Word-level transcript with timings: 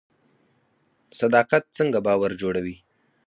صداقت 1.19 1.63
څنګه 1.77 1.99
باور 2.05 2.31
جوړوي؟ 2.41 2.77